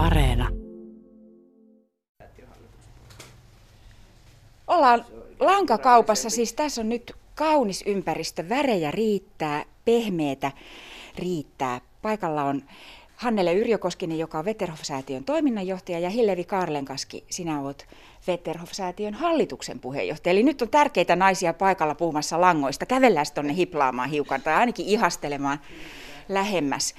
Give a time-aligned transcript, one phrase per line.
[0.00, 0.48] Areena.
[4.66, 5.04] Ollaan
[5.40, 10.52] lankakaupassa, siis tässä on nyt kaunis ympäristö, värejä riittää, pehmeitä
[11.18, 11.80] riittää.
[12.02, 12.62] Paikalla on
[13.16, 17.86] Hannele Yrjökoskinen, joka on Veterhof-säätiön toiminnanjohtaja, ja Hillevi Karlenkaski, sinä olet
[18.26, 20.30] Veterhof-säätiön hallituksen puheenjohtaja.
[20.30, 22.86] Eli nyt on tärkeitä naisia paikalla puhumassa langoista.
[22.86, 25.60] Kävellään tuonne hiplaamaan hiukan tai ainakin ihastelemaan
[26.28, 26.94] lähemmäs.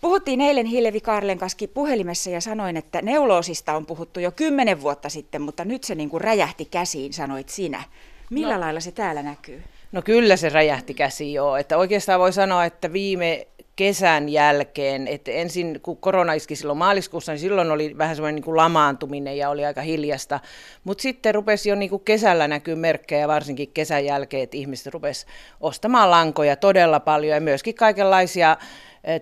[0.00, 5.42] Puhuttiin eilen Hillevi Karlenkaski puhelimessa ja sanoin, että neuloosista on puhuttu jo kymmenen vuotta sitten,
[5.42, 7.82] mutta nyt se niin kuin räjähti käsiin, sanoit sinä.
[8.30, 8.60] Millä no.
[8.60, 9.62] lailla se täällä näkyy?
[9.92, 11.56] No kyllä se räjähti käsiin joo.
[11.56, 17.32] Että oikeastaan voi sanoa, että viime kesän jälkeen, että ensin kun korona iski silloin maaliskuussa,
[17.32, 20.40] niin silloin oli vähän semmoinen niin kuin lamaantuminen ja oli aika hiljasta,
[20.84, 25.26] mutta sitten rupesi jo niin kuin kesällä näkyy merkkejä, varsinkin kesän jälkeen, että ihmiset rupesi
[25.60, 28.56] ostamaan lankoja todella paljon ja myöskin kaikenlaisia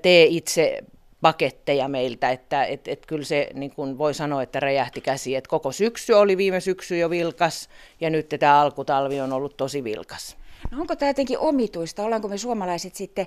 [0.02, 0.78] tee itse
[1.20, 5.48] paketteja meiltä, että et, et kyllä se niin kuin voi sanoa, että räjähti käsi, että
[5.48, 7.68] koko syksy oli viime syksy jo vilkas
[8.00, 10.36] ja nyt tämä alkutalvi on ollut tosi vilkas.
[10.70, 12.02] No onko tämä jotenkin omituista?
[12.04, 13.26] Ollaanko me suomalaiset sitten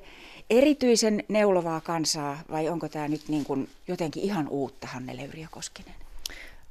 [0.50, 6.07] erityisen neulovaa kansaa vai onko tämä nyt niin kuin jotenkin ihan uutta, Hannele Yrjökoskinen?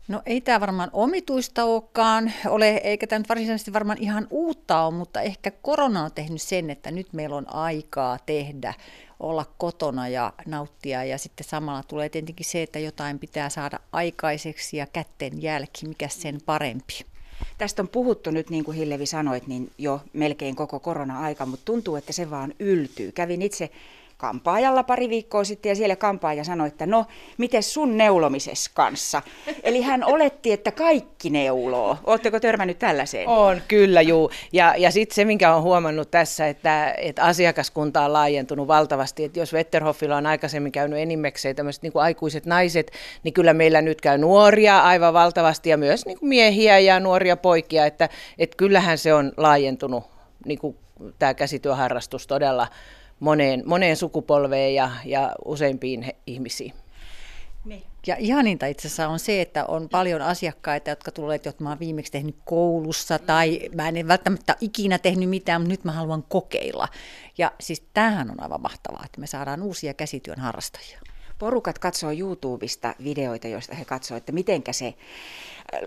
[0.08, 4.94] No ei tämä varmaan omituista olekaan, ole, eikä tämä nyt varsinaisesti varmaan ihan uutta ole,
[4.94, 8.74] mutta ehkä korona on tehnyt sen, että nyt meillä on aikaa tehdä,
[9.20, 14.76] olla kotona ja nauttia ja sitten samalla tulee tietenkin se, että jotain pitää saada aikaiseksi
[14.76, 17.00] ja kätten jälki, mikä sen parempi.
[17.58, 21.96] Tästä on puhuttu nyt, niin kuin Hillevi sanoit, niin jo melkein koko korona-aika, mutta tuntuu,
[21.96, 23.12] että se vaan yltyy.
[23.12, 23.70] Kävin itse
[24.16, 27.04] kampaajalla pari viikkoa sitten ja siellä kampaaja sanoi, että no,
[27.38, 29.22] miten sun neulomises kanssa?
[29.62, 31.96] Eli hän oletti, että kaikki neuloo.
[32.04, 33.28] Oletteko törmännyt tällaiseen?
[33.28, 34.30] On, kyllä juu.
[34.52, 39.24] Ja, ja sitten se, minkä olen huomannut tässä, että, että asiakaskunta on laajentunut valtavasti.
[39.24, 42.90] Että jos Wetterhoffilla on aikaisemmin käynyt enimmäkseen tämmöiset niin aikuiset naiset,
[43.22, 47.36] niin kyllä meillä nyt käy nuoria aivan valtavasti ja myös niin kuin miehiä ja nuoria
[47.36, 47.86] poikia.
[47.86, 48.08] Että,
[48.38, 50.04] että kyllähän se on laajentunut
[50.46, 50.76] niin kuin
[51.18, 52.68] tämä käsityöharrastus todella
[53.20, 56.72] moneen, moneen sukupolveen ja, ja useimpiin he, ihmisiin.
[57.64, 57.82] Niin.
[58.06, 61.78] Ja ihaninta itse asiassa on se, että on paljon asiakkaita, jotka tulevat, että mä oon
[61.78, 66.88] viimeksi tehnyt koulussa tai mä en välttämättä ikinä tehnyt mitään, mutta nyt mä haluan kokeilla.
[67.38, 71.00] Ja siis tämähän on aivan mahtavaa, että me saadaan uusia käsityön harrastajia.
[71.38, 74.94] Porukat katsoo YouTubesta videoita, joista he katsoo, että mitenkä se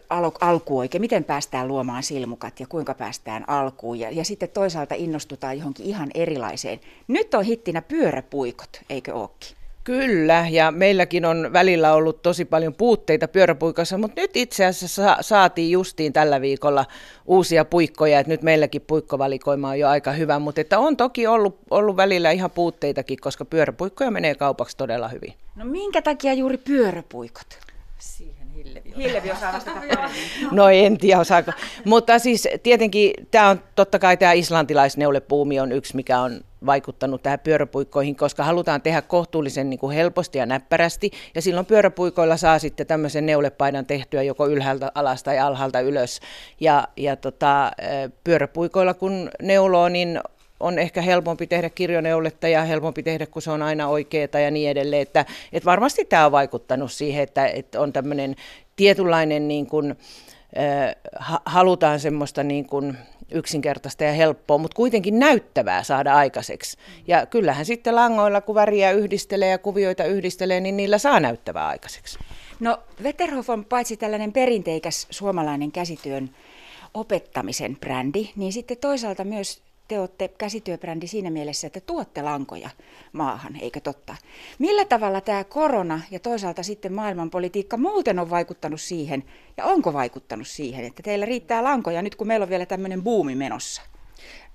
[0.09, 3.99] al- alku oikein, miten päästään luomaan silmukat ja kuinka päästään alkuun.
[3.99, 6.79] Ja, ja sitten toisaalta innostutaan johonkin ihan erilaiseen.
[7.07, 9.58] Nyt on hittinä pyöräpuikot, eikö ookin?
[9.89, 15.71] Kyllä, ja meilläkin on välillä ollut tosi paljon puutteita pyöräpuikossa, mutta nyt itse asiassa saatiin
[15.71, 16.85] justiin tällä viikolla
[17.25, 21.59] uusia puikkoja, että nyt meilläkin puikkovalikoima on jo aika hyvä, mutta että on toki ollut,
[21.69, 25.33] ollut välillä ihan puutteitakin, koska pyöräpuikkoja menee kaupaksi todella hyvin.
[25.55, 27.59] No minkä takia juuri pyöräpuikot?
[28.69, 29.81] Hillevi, Hillevi osaa vastata
[30.51, 31.51] No en tiedä osaako.
[31.85, 37.39] Mutta siis tietenkin tämä on totta kai tämä islantilaisneulepuumi on yksi, mikä on vaikuttanut tähän
[37.39, 41.11] pyöräpuikkoihin, koska halutaan tehdä kohtuullisen niin kuin helposti ja näppärästi.
[41.35, 46.19] Ja silloin pyöräpuikoilla saa sitten tämmöisen neulepaidan tehtyä joko ylhäältä alas tai alhaalta ylös.
[46.59, 47.71] Ja, ja tota,
[48.23, 50.19] pyöräpuikoilla kun neuloo, niin
[50.59, 54.69] on ehkä helpompi tehdä kirjoneuletta ja helpompi tehdä, kun se on aina oikeeta ja niin
[54.69, 55.01] edelleen.
[55.01, 58.35] Että, että varmasti tämä on vaikuttanut siihen, että, että on tämmöinen
[58.75, 59.95] tietynlainen, niin kuin,
[60.57, 62.97] äh, halutaan semmoista niin kuin
[63.31, 66.77] yksinkertaista ja helppoa, mutta kuitenkin näyttävää saada aikaiseksi.
[67.07, 72.19] Ja kyllähän sitten langoilla, kun väriä yhdistelee ja kuvioita yhdistelee, niin niillä saa näyttävää aikaiseksi.
[72.59, 76.29] No Wetterhof on paitsi tällainen perinteikäs suomalainen käsityön
[76.93, 82.69] opettamisen brändi, niin sitten toisaalta myös te olette käsityöbrändi siinä mielessä, että tuotte lankoja
[83.13, 84.15] maahan, eikö totta?
[84.59, 89.23] Millä tavalla tämä korona ja toisaalta sitten maailmanpolitiikka muuten on vaikuttanut siihen,
[89.57, 93.35] ja onko vaikuttanut siihen, että teillä riittää lankoja nyt kun meillä on vielä tämmöinen buumi
[93.35, 93.81] menossa?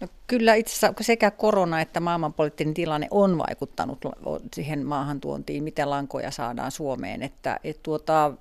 [0.01, 3.99] No, kyllä itse asiassa sekä korona että maailmanpoliittinen tilanne on vaikuttanut
[4.55, 7.23] siihen maahantuontiin, miten lankoja saadaan Suomeen.
[7.23, 8.33] Että, et tuota,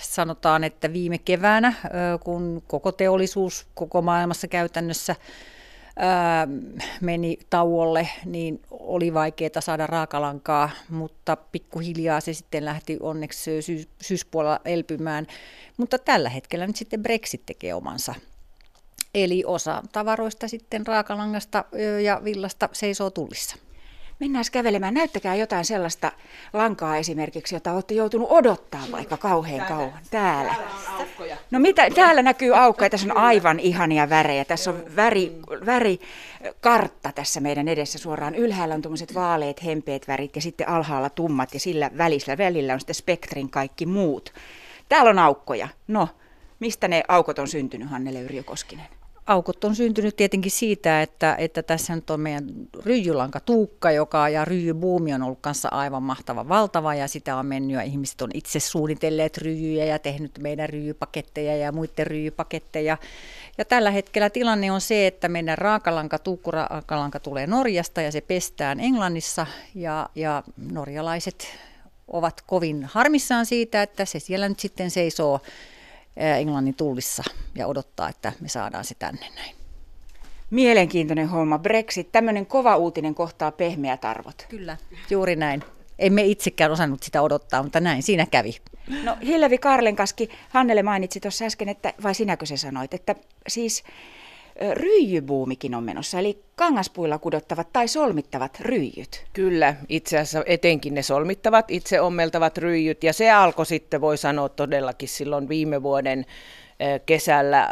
[0.00, 1.74] sanotaan, että viime keväänä,
[2.20, 5.16] kun koko teollisuus koko maailmassa käytännössä
[5.96, 6.48] ää,
[7.00, 14.60] meni tauolle, niin oli vaikeaa saada raakalankaa, mutta pikkuhiljaa se sitten lähti onneksi syys, syyspuolella
[14.64, 15.26] elpymään.
[15.76, 18.14] Mutta tällä hetkellä nyt sitten Brexit tekee omansa.
[19.14, 21.64] Eli osa tavaroista sitten raakalangasta
[22.02, 23.56] ja villasta seisoo tullissa.
[24.20, 24.94] Mennään kävelemään.
[24.94, 26.12] Näyttäkää jotain sellaista
[26.52, 30.54] lankaa esimerkiksi, jota olette joutunut odottaa vaikka kauhean kauan täällä.
[31.16, 31.36] Aukkoja.
[31.50, 34.44] No mitä, täällä näkyy aukkoja, tässä on aivan ihania värejä.
[34.44, 35.32] Tässä on väri,
[35.66, 38.34] värikartta tässä meidän edessä suoraan.
[38.34, 42.80] Ylhäällä on tuommoiset vaaleet, hempeet värit ja sitten alhaalla tummat ja sillä välisellä välillä on
[42.80, 44.32] sitten spektrin kaikki muut.
[44.88, 45.68] Täällä on aukkoja.
[45.88, 46.08] No,
[46.60, 48.95] mistä ne aukot on syntynyt, Hannele Yrjö Koskinen?
[49.26, 52.46] Aukot on syntynyt tietenkin siitä, että, että tässä nyt on meidän
[52.84, 57.76] ryijylanka Tuukka, joka ja ryijybuumi on ollut kanssa aivan mahtava valtava ja sitä on mennyt
[57.76, 62.98] ja ihmiset on itse suunnitelleet ryijyjä ja tehnyt meidän ryijypaketteja ja muiden ryijypaketteja.
[63.58, 68.80] Ja tällä hetkellä tilanne on se, että meidän raakalanka, tuukkuraakalanka tulee Norjasta ja se pestään
[68.80, 71.46] Englannissa ja, ja norjalaiset
[72.08, 75.40] ovat kovin harmissaan siitä, että se siellä nyt sitten seisoo
[76.16, 77.22] Englannin tullissa
[77.54, 79.56] ja odottaa, että me saadaan se tänne näin.
[80.50, 81.58] Mielenkiintoinen homma.
[81.58, 84.46] Brexit, tämmöinen kova uutinen kohtaa pehmeät arvot.
[84.48, 84.76] Kyllä,
[85.10, 85.62] juuri näin.
[85.98, 88.56] Emme itsekään osannut sitä odottaa, mutta näin siinä kävi.
[89.02, 93.14] No Hillevi Karlenkaski, Hannele mainitsi tuossa äsken, että, vai sinäkö se sanoit, että
[93.48, 93.84] siis
[94.72, 99.24] ryijybuumikin on menossa, eli kangaspuilla kudottavat tai solmittavat ryijyt.
[99.32, 104.48] Kyllä, itse asiassa etenkin ne solmittavat, itse ommeltavat ryijyt, ja se alkoi sitten, voi sanoa
[104.48, 106.26] todellakin silloin viime vuoden
[107.06, 107.68] kesällä,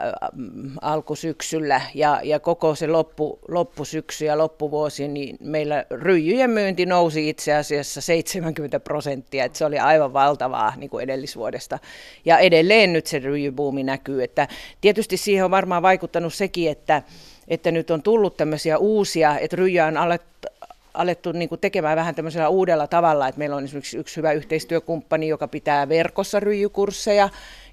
[0.80, 7.54] alkusyksyllä ja, ja koko se loppu, loppusyksy ja loppuvuosi, niin meillä ryijyjen myynti nousi itse
[7.54, 11.78] asiassa 70 prosenttia, että se oli aivan valtavaa niin kuin edellisvuodesta.
[12.24, 14.48] Ja edelleen nyt se ryijybuumi näkyy, että
[14.80, 17.02] tietysti siihen on varmaan vaikuttanut sekin, että,
[17.48, 20.48] että nyt on tullut tämmöisiä uusia, että ryijyä on alettu,
[20.94, 25.28] alettu niin kuin tekemään vähän tämmöisellä uudella tavalla, että meillä on esimerkiksi yksi hyvä yhteistyökumppani,
[25.28, 27.28] joka pitää verkossa ryijykursseja,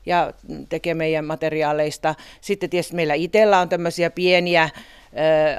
[0.05, 0.33] ja
[0.69, 2.15] tekee meidän materiaaleista.
[2.41, 4.69] Sitten tietysti meillä itsellä on tämmöisiä pieniä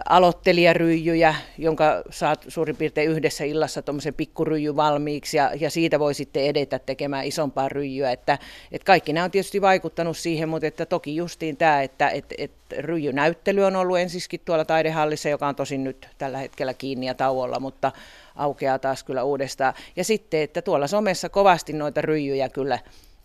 [0.09, 6.45] aloittelijaryijyjä, jonka saat suurin piirtein yhdessä illassa tuommoisen pikkuryijy valmiiksi ja, ja siitä voi sitten
[6.45, 8.13] edetä tekemään isompaa ryijyä.
[8.13, 8.39] Että,
[8.73, 12.77] että kaikki nämä on tietysti vaikuttanut siihen, mutta että toki justiin tämä, että että että
[12.79, 17.61] ryijynäyttely on ollut ensiskin tuolla taidehallissa, joka on tosin nyt tällä hetkellä kiinni ja tauolla,
[17.61, 17.93] mutta
[18.37, 19.75] aukeaa taas kyllä uudestaan.
[19.97, 22.79] Ja sitten, että tuolla somessa kovasti noita ryijyjä kyllä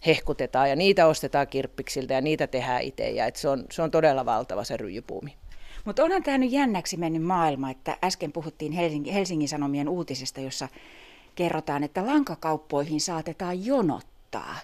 [0.06, 3.10] hehkutetaan ja niitä ostetaan kirppiksiltä ja niitä tehdään itse.
[3.10, 5.34] Ja se, on, se on todella valtava se ryijypuumi.
[5.88, 10.68] Mutta onhan tämä nyt jännäksi mennyt maailma, että äsken puhuttiin Helsingin, Helsingin Sanomien uutisesta, jossa
[11.36, 14.56] kerrotaan, että lankakauppoihin saatetaan jonottaa.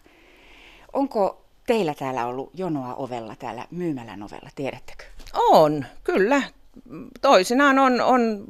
[0.93, 5.03] Onko teillä täällä ollut jonoa ovella, täällä myymälän ovella, tiedättekö?
[5.51, 6.41] On, kyllä.
[7.21, 8.45] Toisinaan on, on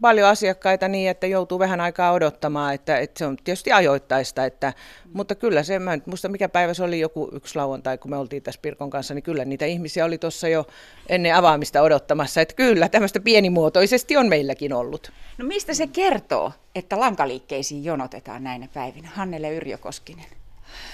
[0.00, 4.72] paljon asiakkaita niin, että joutuu vähän aikaa odottamaan, että, että se on tietysti ajoittaista, että,
[5.12, 8.16] mutta kyllä se, mä en muista mikä päivä se oli joku yksi lauantai, kun me
[8.16, 10.66] oltiin tässä Pirkon kanssa, niin kyllä niitä ihmisiä oli tuossa jo
[11.08, 15.12] ennen avaamista odottamassa, että kyllä tämmöistä pienimuotoisesti on meilläkin ollut.
[15.38, 19.08] No mistä se kertoo, että lankaliikkeisiin jonotetaan näinä päivinä?
[19.14, 20.39] Hannele Yrjö Koskinen.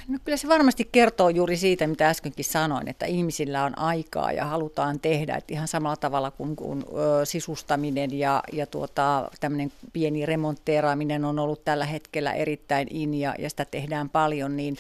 [0.09, 4.45] No kyllä se varmasti kertoo juuri siitä, mitä äskenkin sanoin, että ihmisillä on aikaa ja
[4.45, 5.37] halutaan tehdä.
[5.37, 11.39] Että ihan samalla tavalla kuin, kuin ö, sisustaminen ja, ja tuota, tämmöinen pieni remontteeraaminen on
[11.39, 14.77] ollut tällä hetkellä erittäin in ja, ja sitä tehdään paljon, niin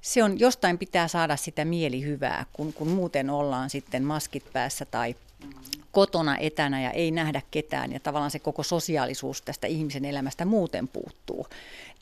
[0.00, 5.14] se on, jostain pitää saada sitä mielihyvää, kun, kun muuten ollaan sitten maskit päässä tai
[5.92, 10.88] kotona etänä ja ei nähdä ketään ja tavallaan se koko sosiaalisuus tästä ihmisen elämästä muuten
[10.88, 11.46] puuttuu.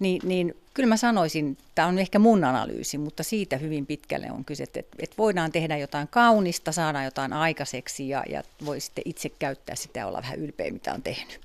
[0.00, 4.44] Niin, niin kyllä mä sanoisin, tämä on ehkä mun analyysi, mutta siitä hyvin pitkälle on
[4.44, 9.28] kyse, että, että voidaan tehdä jotain kaunista, saada jotain aikaiseksi ja, ja voi sitten itse
[9.28, 11.40] käyttää sitä ja olla vähän ylpeä, mitä on tehnyt.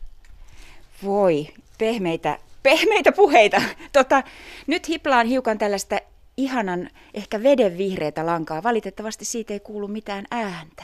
[1.04, 1.48] Voi,
[1.78, 3.62] pehmeitä, pehmeitä puheita.
[3.94, 4.24] Tota,
[4.68, 6.00] nyt hiplaan hiukan tällaista
[6.38, 8.64] ihanan, ehkä veden vihreätä lankaa.
[8.64, 10.84] Valitettavasti siitä ei kuulu mitään ääntä.